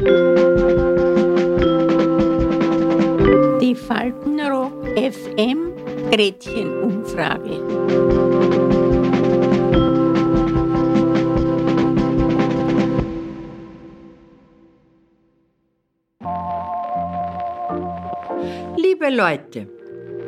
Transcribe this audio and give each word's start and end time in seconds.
Die 0.00 0.04
Faltenrock 3.74 4.86
FM 4.96 5.72
Gretchenumfrage. 6.12 7.58
Liebe 18.76 19.10
Leute, 19.10 19.66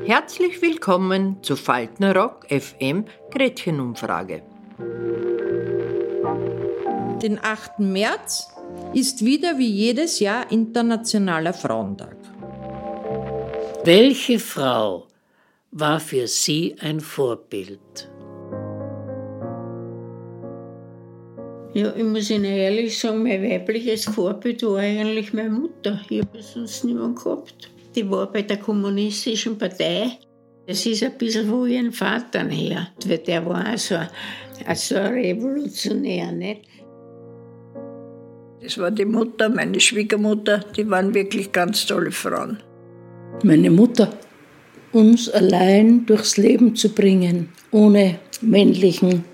herzlich 0.04 0.60
willkommen 0.60 1.40
zu 1.44 1.54
Faltenrock 1.54 2.44
FM 2.48 3.04
Gretchenumfrage. 3.30 4.42
Den 7.22 7.38
8. 7.40 7.78
März 7.78 8.48
ist 8.92 9.24
wieder 9.24 9.56
wie 9.58 9.70
jedes 9.70 10.18
Jahr 10.20 10.50
Internationaler 10.50 11.52
Frauentag. 11.52 12.16
Welche 13.84 14.38
Frau 14.38 15.06
war 15.70 16.00
für 16.00 16.26
Sie 16.26 16.74
ein 16.80 17.00
Vorbild? 17.00 18.10
Ja, 21.72 21.94
ich 21.94 22.02
muss 22.02 22.30
Ihnen 22.30 22.44
ehrlich 22.46 22.98
sagen, 22.98 23.22
mein 23.22 23.42
weibliches 23.42 24.06
Vorbild 24.06 24.62
war 24.64 24.78
eigentlich 24.78 25.32
meine 25.32 25.50
Mutter. 25.50 26.00
Ich 26.08 26.20
habe 26.20 26.42
sonst 26.42 26.84
niemanden 26.84 27.14
gehabt. 27.14 27.70
Die 27.94 28.10
war 28.10 28.30
bei 28.30 28.42
der 28.42 28.56
Kommunistischen 28.56 29.56
Partei. 29.56 30.18
Das 30.66 30.84
ist 30.84 31.04
ein 31.04 31.16
bisschen 31.16 31.48
von 31.48 31.68
ihrem 31.68 31.92
Vater 31.92 32.48
her. 32.48 32.88
Weil 33.06 33.18
der 33.18 33.46
war 33.46 33.72
auch 33.72 33.78
so, 33.78 33.94
ein, 33.94 34.76
so 34.76 34.96
ein 34.96 35.12
Revolutionär. 35.12 36.32
Nicht? 36.32 36.62
Das 38.62 38.76
war 38.76 38.90
die 38.90 39.06
Mutter, 39.06 39.48
meine 39.48 39.80
Schwiegermutter, 39.80 40.58
die 40.76 40.88
waren 40.90 41.14
wirklich 41.14 41.50
ganz 41.50 41.86
tolle 41.86 42.10
Frauen. 42.10 42.58
Meine 43.42 43.70
Mutter, 43.70 44.12
uns 44.92 45.30
allein 45.30 46.04
durchs 46.04 46.36
Leben 46.36 46.76
zu 46.76 46.90
bringen, 46.90 47.48
ohne 47.70 48.18
männlichen 48.42 49.24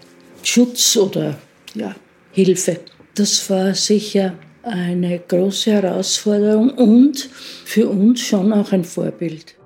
Schutz 0.44 0.96
oder 0.96 1.36
ja, 1.74 1.96
Hilfe. 2.30 2.78
Das 3.16 3.50
war 3.50 3.74
sicher 3.74 4.34
eine 4.62 5.18
große 5.18 5.72
Herausforderung 5.72 6.70
und 6.70 7.28
für 7.64 7.88
uns 7.88 8.20
schon 8.20 8.52
auch 8.52 8.70
ein 8.70 8.84
Vorbild. 8.84 9.56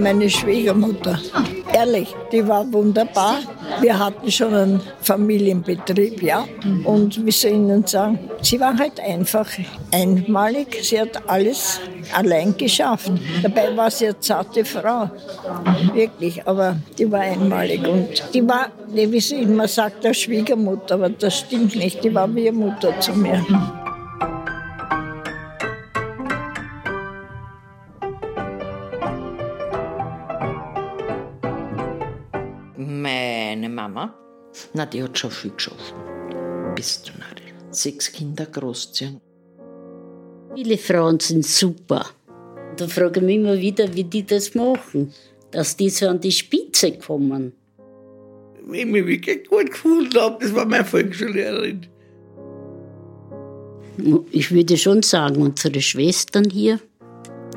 Meine 0.00 0.30
Schwiegermutter, 0.30 1.20
ehrlich, 1.74 2.14
die 2.32 2.46
war 2.46 2.70
wunderbar. 2.72 3.40
Wir 3.80 3.98
hatten 3.98 4.30
schon 4.30 4.54
einen 4.54 4.80
Familienbetrieb, 5.02 6.22
ja. 6.22 6.46
Und 6.84 7.24
wie 7.24 7.30
soll 7.30 7.52
Ihnen 7.52 7.86
sagen, 7.86 8.18
sie 8.40 8.58
war 8.58 8.76
halt 8.78 8.98
einfach 8.98 9.46
einmalig. 9.92 10.78
Sie 10.82 10.98
hat 10.98 11.28
alles 11.28 11.80
allein 12.14 12.56
geschafft. 12.56 13.12
Dabei 13.42 13.76
war 13.76 13.90
sie 13.90 14.06
eine 14.06 14.18
zarte 14.20 14.64
Frau, 14.64 15.10
wirklich. 15.92 16.46
Aber 16.46 16.76
die 16.98 17.10
war 17.10 17.20
einmalig 17.20 17.86
und 17.86 18.08
die 18.32 18.46
war, 18.48 18.68
wie 18.88 19.20
sie 19.20 19.42
immer 19.42 19.68
sagt, 19.68 20.02
der 20.04 20.14
Schwiegermutter, 20.14 20.94
aber 20.94 21.10
das 21.10 21.38
stimmt 21.40 21.76
nicht. 21.76 22.02
Die 22.02 22.14
war 22.14 22.34
wie 22.34 22.50
Mutter 22.50 22.98
zu 23.00 23.12
mir. 23.12 23.44
Na, 34.74 34.86
die 34.86 35.02
hat 35.02 35.18
schon 35.18 35.30
viel 35.30 35.50
geschafft. 35.52 35.94
Bis 36.74 37.02
zu 37.02 37.12
Nadel. 37.12 37.46
Sechs 37.70 38.10
Kinder 38.12 38.46
großziehen. 38.46 39.20
Viele 40.54 40.78
Frauen 40.78 41.20
sind 41.20 41.46
super. 41.46 42.06
Da 42.76 42.88
frage 42.88 43.20
ich 43.20 43.26
mich 43.26 43.36
immer 43.36 43.58
wieder, 43.58 43.94
wie 43.94 44.04
die 44.04 44.24
das 44.24 44.54
machen, 44.54 45.12
dass 45.50 45.76
die 45.76 45.90
so 45.90 46.08
an 46.08 46.20
die 46.20 46.32
Spitze 46.32 46.92
kommen. 46.98 47.52
Wenn 48.66 48.74
ich 48.74 48.86
mich 48.86 49.06
wirklich 49.06 49.48
gut 49.48 49.70
gefühlt 49.70 50.18
habe, 50.18 50.38
das 50.40 50.54
war 50.54 50.64
meine 50.66 50.84
Volksschullehrerin. 50.84 51.86
Ich 54.30 54.50
würde 54.50 54.76
schon 54.76 55.02
sagen, 55.02 55.42
unsere 55.42 55.80
Schwestern 55.80 56.48
hier, 56.48 56.80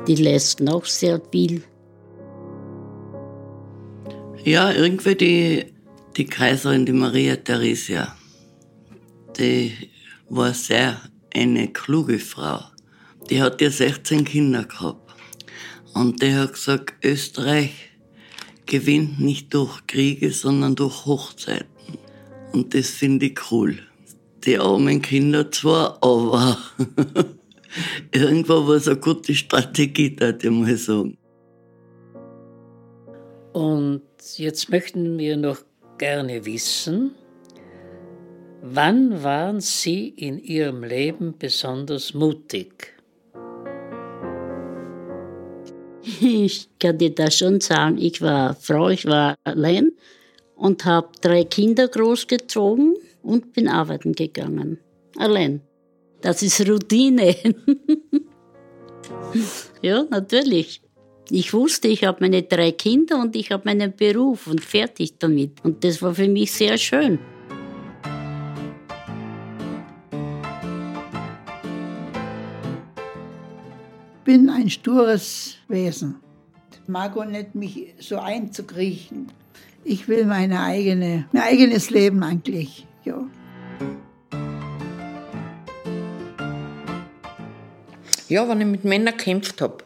die 0.06 0.16
leisten 0.16 0.68
auch 0.68 0.84
sehr 0.84 1.20
viel. 1.30 1.62
Ja, 4.44 4.72
irgendwie 4.72 5.14
die, 5.14 5.73
die 6.16 6.26
Kaiserin, 6.26 6.86
die 6.86 6.92
Maria 6.92 7.36
Theresia, 7.36 8.14
die 9.36 9.72
war 10.28 10.54
sehr 10.54 11.00
eine 11.34 11.68
kluge 11.68 12.18
Frau. 12.18 12.60
Die 13.28 13.42
hat 13.42 13.60
ja 13.60 13.70
16 13.70 14.24
Kinder 14.24 14.64
gehabt. 14.64 15.12
Und 15.94 16.22
die 16.22 16.34
hat 16.34 16.52
gesagt, 16.52 16.94
Österreich 17.04 17.90
gewinnt 18.66 19.20
nicht 19.20 19.52
durch 19.54 19.86
Kriege, 19.86 20.30
sondern 20.30 20.74
durch 20.74 21.06
Hochzeiten. 21.06 21.68
Und 22.52 22.74
das 22.74 22.90
finde 22.90 23.26
ich 23.26 23.50
cool. 23.50 23.78
Die 24.44 24.58
armen 24.58 25.02
Kinder 25.02 25.50
zwar, 25.50 26.02
aber 26.02 26.58
irgendwo 28.12 28.66
war 28.66 28.76
es 28.76 28.88
eine 28.88 28.98
gute 28.98 29.34
Strategie, 29.34 30.14
da 30.14 30.30
ich 30.30 30.50
mal 30.50 30.76
sagen. 30.76 31.16
Und 33.52 34.02
jetzt 34.36 34.68
möchten 34.70 35.18
wir 35.18 35.36
noch 35.36 35.58
gerne 36.04 36.44
wissen, 36.44 37.14
wann 38.60 39.22
waren 39.22 39.62
Sie 39.62 40.08
in 40.08 40.38
Ihrem 40.38 40.84
Leben 40.84 41.34
besonders 41.38 42.12
mutig? 42.12 42.92
Ich 46.20 46.68
kann 46.78 46.98
dir 46.98 47.14
das 47.14 47.38
schon 47.38 47.58
sagen. 47.62 47.96
Ich 47.96 48.20
war 48.20 48.54
Frau, 48.54 48.90
ich 48.90 49.06
war 49.06 49.36
allein 49.44 49.92
und 50.56 50.84
habe 50.84 51.08
drei 51.22 51.44
Kinder 51.44 51.88
großgezogen 51.88 52.96
und 53.22 53.54
bin 53.54 53.66
arbeiten 53.66 54.12
gegangen. 54.12 54.80
Allein. 55.16 55.62
Das 56.20 56.42
ist 56.42 56.68
Routine. 56.68 57.34
ja, 59.80 60.04
natürlich. 60.10 60.83
Ich 61.30 61.52
wusste, 61.52 61.88
ich 61.88 62.04
habe 62.04 62.18
meine 62.20 62.42
drei 62.42 62.72
Kinder 62.72 63.20
und 63.20 63.34
ich 63.34 63.50
habe 63.50 63.62
meinen 63.64 63.94
Beruf 63.96 64.46
und 64.46 64.60
fertig 64.62 65.14
damit. 65.18 65.52
Und 65.64 65.84
das 65.84 66.02
war 66.02 66.14
für 66.14 66.28
mich 66.28 66.52
sehr 66.52 66.76
schön. 66.78 67.18
bin 74.24 74.48
ein 74.48 74.70
stures 74.70 75.56
Wesen. 75.68 76.16
Ich 76.82 76.88
mag 76.88 77.16
auch 77.16 77.24
nicht, 77.24 77.54
mich 77.54 77.94
so 77.98 78.18
einzukriechen. 78.18 79.30
Ich 79.84 80.08
will 80.08 80.24
meine 80.24 80.60
eigene, 80.60 81.26
mein 81.32 81.42
eigenes 81.42 81.90
Leben 81.90 82.22
eigentlich. 82.22 82.86
Ja. 83.04 83.22
Ja, 88.28 88.48
wenn 88.48 88.60
ich 88.62 88.66
mit 88.66 88.84
Männern 88.84 89.16
gekämpft 89.16 89.60
habe. 89.60 89.84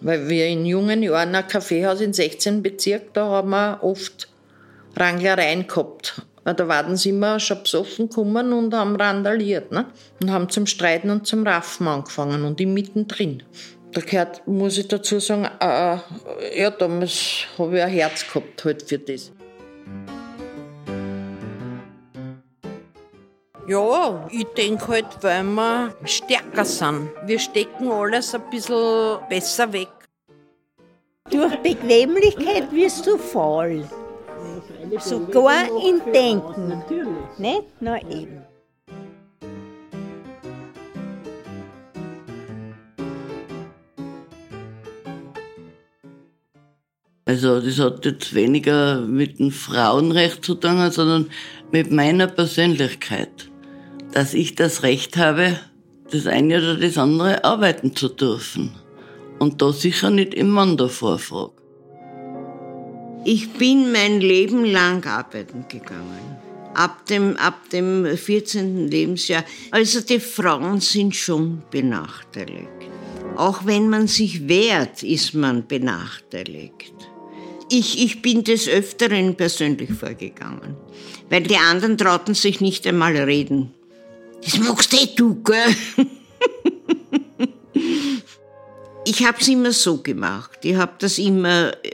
Weil 0.00 0.28
wir 0.28 0.46
in 0.46 0.66
jungen 0.66 1.02
Jahren 1.02 1.34
ein 1.34 1.46
Kaffeehaus 1.46 2.00
in 2.00 2.12
16 2.12 2.62
Bezirk, 2.62 3.14
da 3.14 3.26
haben 3.26 3.50
wir 3.50 3.78
oft 3.82 4.28
Ranglereien 4.96 5.66
gehabt. 5.66 6.22
Da 6.44 6.68
waren 6.68 6.96
sie 6.96 7.08
immer 7.08 7.40
schon 7.40 7.62
besoffen 7.62 8.08
gekommen 8.08 8.52
und 8.52 8.72
haben 8.72 8.94
randaliert. 8.94 9.72
Ne? 9.72 9.86
Und 10.22 10.30
haben 10.30 10.48
zum 10.48 10.66
Streiten 10.66 11.10
und 11.10 11.26
zum 11.26 11.44
Raffen 11.44 11.88
angefangen 11.88 12.44
und 12.44 12.60
ich 12.60 12.68
mittendrin. 12.68 13.42
Da 13.92 14.00
gehört, 14.00 14.46
muss 14.46 14.78
ich 14.78 14.88
dazu 14.88 15.18
sagen, 15.18 15.48
äh, 15.60 15.96
ja, 16.60 16.70
damals 16.70 17.46
habe 17.58 17.78
ich 17.78 17.82
ein 17.82 17.90
Herz 17.90 18.26
gehabt 18.26 18.64
halt 18.64 18.82
für 18.82 18.98
das. 18.98 19.32
Ja, 23.68 24.28
ich 24.30 24.46
denke 24.56 24.86
halt, 24.86 25.06
weil 25.22 25.42
wir 25.42 25.92
stärker 26.04 26.64
sind. 26.64 27.10
Wir 27.24 27.38
stecken 27.40 27.90
alles 27.90 28.32
ein 28.32 28.42
bisschen 28.48 29.18
besser 29.28 29.72
weg. 29.72 29.88
Durch 31.28 31.56
Bequemlichkeit 31.56 32.72
wirst 32.72 33.04
du 33.08 33.18
faul. 33.18 33.84
Sogar 35.00 35.64
in 35.84 36.00
Denken. 36.12 36.80
Nicht? 37.38 37.64
Na 37.80 38.00
eben. 38.02 38.44
Also 47.24 47.60
das 47.60 47.80
hat 47.80 48.04
jetzt 48.04 48.32
weniger 48.32 49.00
mit 49.00 49.40
dem 49.40 49.50
Frauenrecht 49.50 50.44
zu 50.44 50.54
tun, 50.54 50.88
sondern 50.92 51.28
mit 51.72 51.90
meiner 51.90 52.28
Persönlichkeit. 52.28 53.50
Dass 54.16 54.32
ich 54.32 54.54
das 54.54 54.82
Recht 54.82 55.18
habe, 55.18 55.60
das 56.10 56.26
eine 56.26 56.56
oder 56.56 56.76
das 56.76 56.96
andere 56.96 57.44
arbeiten 57.44 57.94
zu 57.94 58.08
dürfen. 58.08 58.74
Und 59.38 59.60
da 59.60 59.74
sicher 59.74 60.08
nicht 60.08 60.32
im 60.32 60.48
Mann 60.48 60.78
davor 60.78 61.18
frage. 61.18 61.52
Ich 63.26 63.50
bin 63.50 63.92
mein 63.92 64.22
Leben 64.22 64.64
lang 64.64 65.04
arbeiten 65.04 65.66
gegangen. 65.68 66.38
Ab 66.72 67.04
dem, 67.04 67.36
ab 67.36 67.68
dem 67.68 68.06
14. 68.16 68.88
Lebensjahr. 68.88 69.44
Also 69.70 70.00
die 70.00 70.20
Frauen 70.20 70.80
sind 70.80 71.14
schon 71.14 71.60
benachteiligt. 71.70 72.88
Auch 73.36 73.66
wenn 73.66 73.90
man 73.90 74.06
sich 74.06 74.48
wehrt, 74.48 75.02
ist 75.02 75.34
man 75.34 75.66
benachteiligt. 75.66 76.94
Ich, 77.70 78.02
ich 78.02 78.22
bin 78.22 78.44
des 78.44 78.66
Öfteren 78.66 79.34
persönlich 79.34 79.92
vorgegangen, 79.92 80.74
weil 81.28 81.42
die 81.42 81.58
anderen 81.58 81.98
trauten 81.98 82.32
sich 82.32 82.62
nicht 82.62 82.86
einmal 82.86 83.14
reden. 83.14 83.75
Das 84.46 84.58
magst 84.60 84.94
eh 84.94 85.08
du, 85.16 85.42
gell? 85.42 85.74
ich 89.04 89.26
habe 89.26 89.38
es 89.40 89.48
immer 89.48 89.72
so 89.72 89.98
gemacht. 89.98 90.58
Ich 90.62 90.76
habe 90.76 90.92
das 91.00 91.18
immer 91.18 91.72
äh, 91.82 91.90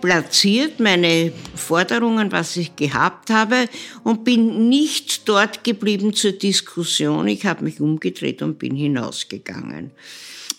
platziert, 0.00 0.78
meine 0.78 1.32
Forderungen, 1.56 2.30
was 2.30 2.56
ich 2.56 2.76
gehabt 2.76 3.30
habe, 3.30 3.68
und 4.04 4.22
bin 4.22 4.68
nicht 4.68 5.28
dort 5.28 5.64
geblieben 5.64 6.14
zur 6.14 6.32
Diskussion. 6.32 7.26
Ich 7.26 7.44
habe 7.46 7.64
mich 7.64 7.80
umgedreht 7.80 8.42
und 8.42 8.60
bin 8.60 8.76
hinausgegangen. 8.76 9.90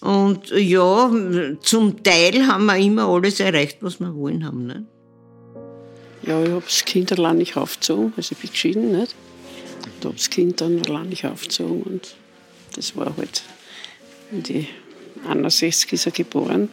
Und 0.01 0.49
ja, 0.51 1.09
zum 1.61 2.03
Teil 2.03 2.47
haben 2.47 2.65
wir 2.65 2.77
immer 2.77 3.07
alles 3.07 3.39
erreicht, 3.39 3.77
was 3.79 4.01
wir 4.01 4.13
wollen 4.13 4.45
haben. 4.45 4.65
Ne? 4.65 4.85
Ja, 6.23 6.43
ich 6.43 6.49
habe 6.49 6.65
das 6.65 6.83
Kind 6.83 7.13
allein 7.13 7.37
nicht 7.37 7.55
aufgezogen, 7.55 8.11
also 8.17 8.33
ich 8.33 8.37
bin 8.37 8.49
geschieden, 8.49 8.91
nicht? 8.91 9.15
Und 9.85 10.05
habe 10.05 10.15
das 10.15 10.29
Kind 10.29 10.61
dann 10.61 10.81
allein 10.85 11.09
nicht 11.09 11.25
aufgezogen 11.25 11.83
und 11.83 12.15
das 12.75 12.95
war 12.95 13.15
halt 13.17 13.43
in 14.31 14.43
die 14.43 14.67
61 15.27 15.93
ist 15.93 16.05
er 16.05 16.11
geboren. 16.11 16.69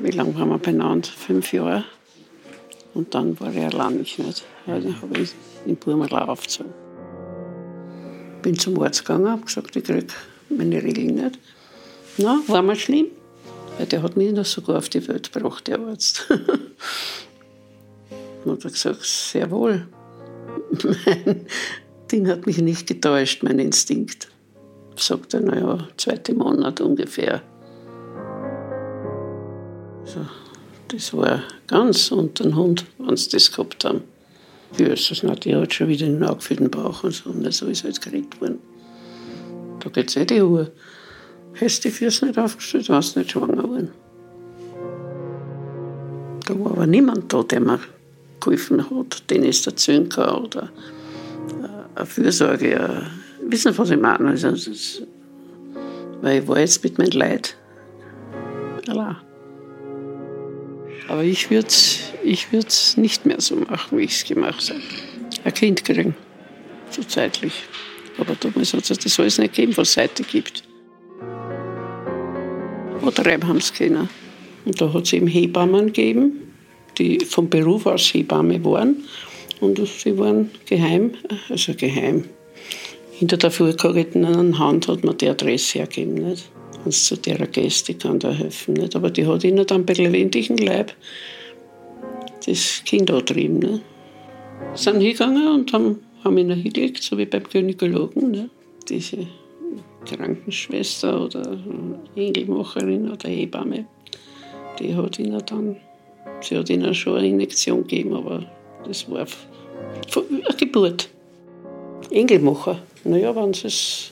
Wie 0.00 0.10
lange 0.10 0.34
waren 0.34 0.48
wir 0.48 0.58
beieinander? 0.58 1.08
Fünf 1.08 1.52
Jahre. 1.52 1.84
Und 2.94 3.14
dann 3.14 3.38
war 3.40 3.52
er 3.52 3.72
allein 3.72 3.98
nicht. 3.98 4.18
Ja, 4.18 4.24
dann 4.66 5.00
habe 5.00 5.20
ich 5.20 5.32
in 5.66 5.76
Burmala 5.76 6.24
aufgezogen. 6.26 6.72
Bin 8.42 8.58
zum 8.58 8.80
Arzt 8.80 9.04
gegangen, 9.04 9.28
habe 9.28 9.42
gesagt, 9.42 9.76
ich 9.76 9.84
kriege 9.84 10.06
meine 10.48 10.82
Regeln 10.82 11.14
nicht. 11.14 11.38
Na, 12.18 12.40
war 12.46 12.62
mal 12.62 12.76
schlimm? 12.76 13.06
Weil 13.76 13.86
der 13.86 14.02
hat 14.02 14.16
mich 14.16 14.32
noch 14.32 14.46
sogar 14.46 14.78
auf 14.78 14.88
die 14.88 15.06
Welt 15.06 15.32
gebracht, 15.32 15.66
der 15.66 15.80
Arzt. 15.80 16.26
Und 18.44 18.64
hat 18.64 18.72
gesagt, 18.72 19.04
sehr 19.04 19.50
wohl. 19.50 19.86
Mein 21.06 21.46
Ding 22.10 22.28
hat 22.28 22.46
mich 22.46 22.58
nicht 22.58 22.86
getäuscht, 22.86 23.42
mein 23.42 23.58
Instinkt. 23.58 24.28
Sagt 24.96 25.34
er, 25.34 25.40
naja, 25.40 25.88
zweite 25.96 26.34
Monat 26.34 26.80
ungefähr. 26.80 27.42
So, 30.04 30.20
das 30.88 31.12
war 31.12 31.42
ganz 31.66 32.12
unter 32.12 32.44
den 32.44 32.56
Hund, 32.56 32.86
wenn 32.98 33.16
sie 33.16 33.30
das 33.30 33.50
gehabt 33.50 33.84
haben. 33.84 34.02
Ist 34.78 35.10
das 35.10 35.22
nicht? 35.22 35.44
Die 35.44 35.54
hat 35.54 35.74
schon 35.74 35.88
wieder 35.88 36.06
einen 36.06 36.22
angefüllten 36.22 36.70
Bauch 36.70 37.02
und 37.02 37.12
so. 37.12 37.30
Und 37.30 37.52
so 37.52 37.66
ist 37.66 37.84
halt 37.84 38.00
geredet 38.00 38.40
worden. 38.40 38.58
Da 39.80 39.90
geht 39.90 40.10
es 40.10 40.16
eh 40.16 40.24
die 40.24 40.42
Uhr. 40.42 40.70
Hast 41.60 41.84
die 41.84 41.90
Füße 41.90 42.26
nicht 42.26 42.38
aufgestellt, 42.38 42.88
warst 42.88 43.16
nicht 43.16 43.30
schwanger 43.30 43.62
geworden. 43.62 43.90
Da 46.46 46.58
war 46.58 46.72
aber 46.72 46.86
niemand 46.86 47.32
da, 47.32 47.42
der 47.42 47.60
mir 47.60 47.80
geholfen 48.46 48.90
hat, 48.90 49.30
den 49.30 49.44
es 49.44 49.66
erzählen 49.66 50.08
kann 50.08 50.44
oder 50.44 50.70
äh, 51.62 51.98
eine 51.98 52.06
Fürsorge. 52.06 52.80
Eine, 52.80 53.10
wissen 53.42 53.72
Sie, 53.72 53.78
was 53.78 53.90
ich 53.90 54.00
meine? 54.00 54.28
Also, 54.28 54.48
ist, 54.48 55.02
weil 56.22 56.42
ich 56.42 56.48
war 56.48 56.58
jetzt 56.58 56.82
mit 56.84 56.98
meinem 56.98 57.10
Leid 57.10 57.56
allein. 58.88 59.16
Aber 61.08 61.22
ich 61.22 61.50
würde 61.50 61.68
es 61.68 62.12
ich 62.24 62.48
nicht 62.96 63.26
mehr 63.26 63.40
so 63.40 63.56
machen, 63.56 63.98
wie 63.98 64.04
ich 64.04 64.22
es 64.22 64.24
gemacht 64.24 64.70
habe. 64.70 64.80
Ein 65.44 65.54
Kind 65.54 65.84
kriegen, 65.84 66.16
so 66.90 67.02
zeitlich. 67.02 67.64
Aber 68.18 68.34
damals 68.40 68.72
hat 68.72 68.90
es 68.90 68.98
das 68.98 69.20
alles 69.20 69.38
nicht 69.38 69.54
gegeben, 69.54 69.76
was 69.76 69.90
es 69.90 69.96
heute 69.96 70.22
gibt. 70.24 70.64
Oder 73.02 73.30
haben 73.46 73.58
es 73.58 73.72
können. 73.72 74.08
Und 74.64 74.80
da 74.80 74.92
hat 74.92 75.04
es 75.04 75.12
eben 75.12 75.28
Hebammen 75.28 75.86
gegeben, 75.86 76.45
die 76.98 77.20
vom 77.20 77.48
Beruf 77.48 77.86
aus 77.86 78.12
Hebamme 78.14 78.64
waren. 78.64 79.04
Und 79.60 79.80
sie 79.86 80.16
waren 80.18 80.50
geheim, 80.66 81.12
also 81.48 81.74
geheim. 81.74 82.24
Hinter 83.12 83.38
der 83.38 83.50
vorgehaltenen 83.50 84.58
Hand 84.58 84.88
hat 84.88 85.04
man 85.04 85.16
die 85.16 85.28
Adresse 85.28 85.78
hergegeben. 85.78 86.14
Nicht? 86.14 86.50
Es 86.84 87.04
zu 87.04 87.16
der 87.16 87.38
Gäste 87.46 87.94
kann 87.94 88.18
da 88.18 88.30
helfen. 88.30 88.74
Nicht? 88.74 88.94
Aber 88.94 89.10
die 89.10 89.26
hat 89.26 89.44
ihnen 89.44 89.66
dann 89.66 89.86
bei 89.86 89.94
lebendigem 89.94 90.58
Leib 90.58 90.92
das 92.46 92.82
Kind 92.84 93.10
angetrieben. 93.10 93.58
Nicht? 93.58 93.82
Sind 94.74 95.00
hingegangen 95.00 95.48
und 95.48 95.72
haben, 95.72 96.00
haben 96.22 96.38
ihn 96.38 96.50
hingelegt, 96.50 97.02
so 97.02 97.16
wie 97.16 97.26
beim 97.26 97.44
Gynäkologen. 97.44 98.30
Nicht? 98.30 98.50
Diese 98.88 99.26
Krankenschwester 100.06 101.24
oder 101.24 101.58
Engelmacherin 102.14 103.10
oder 103.10 103.28
Hebamme, 103.28 103.86
die 104.78 104.94
hat 104.94 105.18
ihnen 105.18 105.42
dann, 105.46 105.76
sie 106.40 106.56
hat 106.56 106.70
ihnen 106.70 106.94
schon 106.94 107.16
eine 107.16 107.28
Injektion 107.28 107.82
gegeben, 107.82 108.14
aber 108.14 108.44
das 108.84 109.10
war 109.10 109.26
eine 110.16 110.56
Geburt. 110.56 111.08
Engelmacher. 112.10 112.78
Naja, 113.04 113.34
wenn 113.34 113.52
sie 113.52 113.66
es 113.66 114.10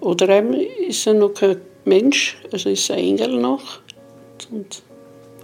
antreiben, 0.00 0.54
ist 0.54 1.06
er 1.06 1.14
noch 1.14 1.34
kein 1.34 1.60
Mensch, 1.84 2.36
also 2.52 2.70
ist 2.70 2.90
er 2.90 2.96
Engel 2.96 3.40
noch. 3.40 3.80
Und 4.50 4.82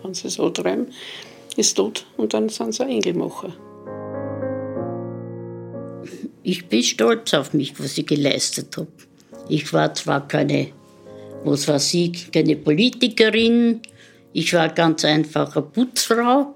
wenn 0.03 0.15
sie 0.15 0.29
es 0.29 0.41
antreiben, 0.41 0.89
ist 1.57 1.77
tot 1.77 2.05
und 2.17 2.35
dann 2.35 2.49
sind 2.49 2.75
sie 2.75 2.85
Engelmacher. 2.85 3.53
Ich 6.43 6.69
bin 6.69 6.83
stolz 6.83 7.35
auf 7.35 7.55
mich, 7.55 7.79
was 7.81 7.99
ich 7.99 8.07
geleistet 8.07 8.77
habe. 8.77 8.89
Ich 9.49 9.73
war 9.73 9.93
zwar 9.95 10.27
keine, 10.29 10.69
was 11.45 11.67
weiß 11.67 11.95
ich, 11.95 12.31
keine 12.31 12.57
Politikerin, 12.57 13.81
ich 14.37 14.53
war 14.53 14.69
ganz 14.69 15.03
einfach 15.03 15.57
eine 15.57 15.65
Putzfrau, 15.65 16.55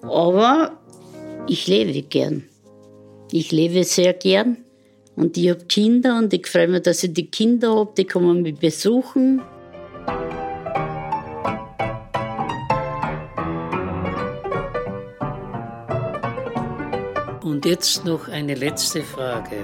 aber 0.00 0.72
ich 1.46 1.66
lebe 1.66 2.00
gern. 2.00 2.44
Ich 3.30 3.52
lebe 3.52 3.84
sehr 3.84 4.14
gern 4.14 4.56
und 5.14 5.36
ich 5.36 5.50
habe 5.50 5.66
Kinder 5.66 6.16
und 6.16 6.32
ich 6.32 6.46
freue 6.46 6.68
mich, 6.68 6.80
dass 6.80 7.04
ich 7.04 7.12
die 7.12 7.26
Kinder 7.26 7.76
habe, 7.76 7.92
die 7.94 8.06
kommen 8.06 8.40
mich 8.40 8.58
besuchen. 8.58 9.42
Und 17.42 17.66
jetzt 17.66 18.06
noch 18.06 18.28
eine 18.28 18.54
letzte 18.54 19.02
Frage. 19.02 19.58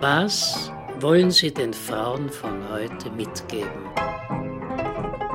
Was 0.00 0.72
wollen 1.00 1.30
Sie 1.30 1.52
den 1.52 1.74
Frauen 1.74 2.30
von 2.30 2.70
heute 2.70 3.10
mitgeben? 3.10 4.13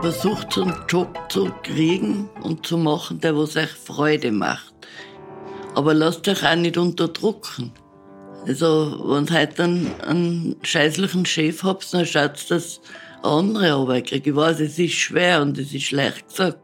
Versucht 0.01 0.58
einen 0.58 0.74
Job 0.88 1.20
zu 1.27 1.51
kriegen 1.62 2.29
und 2.41 2.65
zu 2.65 2.77
machen, 2.77 3.20
der 3.20 3.36
was 3.36 3.58
euch 3.58 3.70
Freude 3.70 4.32
macht. 4.32 4.74
Aber 5.75 5.94
lasst 5.94 6.25
euch 6.29 6.41
auch 6.46 6.56
nicht 6.56 6.77
unterdrücken. 6.77 7.74
Also, 8.48 8.98
wenn 9.03 9.25
ihr 9.25 9.41
heute 9.41 9.63
einen, 9.63 9.91
einen 10.01 10.56
scheißlichen 10.63 11.25
Chef 11.25 11.63
habt, 11.63 11.94
dann 11.94 12.06
schaut 12.06 12.50
dass 12.50 12.79
andere 13.24 13.74
Arbeit 13.74 14.08
kriegen. 14.08 14.29
Ich 14.29 14.36
weiß, 14.36 14.62
es 14.62 14.79
ist 14.79 14.94
schwer 14.94 15.41
und 15.41 15.58
es 15.58 15.74
ist 15.74 15.91
leicht 15.91 16.29
gesagt. 16.29 16.60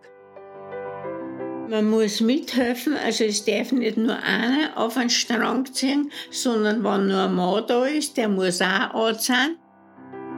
Man 1.70 1.89
muss 1.89 2.22
mithelfen, 2.22 2.96
also 2.96 3.25
es 3.25 3.44
darf 3.44 3.74
nicht 3.74 3.98
nur 3.98 4.15
einer 4.15 4.77
auf 4.77 4.96
einen 4.96 5.10
Strang 5.10 5.65
ziehen, 5.74 6.10
sondern 6.32 6.86
wenn 6.86 7.08
nur 7.08 7.24
ein 7.24 7.36
Mann 7.36 7.63
da 7.68 7.86
ist, 7.86 8.15
der 8.15 8.30
muss 8.30 8.62
auch 8.62 9.08
anziehen. 9.08 9.58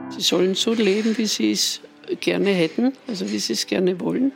Sie 0.08 0.22
sollen 0.22 0.56
so 0.56 0.72
leben, 0.72 1.16
wie 1.16 1.26
sie 1.26 1.52
es 1.52 1.80
gerne 2.20 2.50
hätten, 2.50 2.92
also 3.06 3.30
wie 3.30 3.38
sie 3.38 3.52
es 3.52 3.66
gerne 3.66 4.00
wollen 4.00 4.32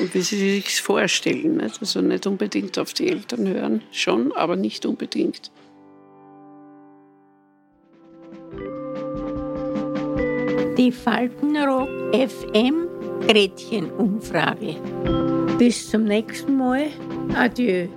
und 0.00 0.14
wie 0.14 0.20
sie 0.20 0.36
sich 0.36 0.80
vorstellen. 0.80 1.56
Nicht? 1.58 1.80
Also 1.80 2.00
nicht 2.00 2.26
unbedingt 2.26 2.78
auf 2.78 2.92
die 2.92 3.08
Eltern 3.08 3.48
hören, 3.48 3.82
schon, 3.92 4.32
aber 4.32 4.56
nicht 4.56 4.86
unbedingt. 4.86 5.50
Die 10.78 10.92
Faltenrock 10.92 11.88
FM 12.12 12.86
Gretchenumfrage. 13.26 14.76
Bis 15.58 15.90
zum 15.90 16.04
nächsten 16.04 16.56
Mal. 16.56 16.88
Adieu. 17.34 17.88